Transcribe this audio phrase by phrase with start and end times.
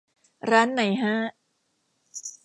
[0.51, 1.15] ร้านไหนฮะ